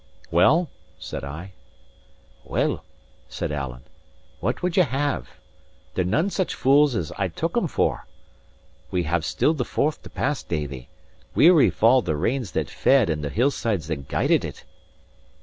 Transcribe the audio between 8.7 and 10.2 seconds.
We have still the Forth to